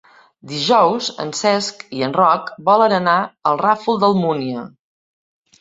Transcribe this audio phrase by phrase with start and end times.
[0.51, 3.19] Dijous en Cesc i en Roc volen anar
[3.51, 4.69] al Ràfol d'Almúnia.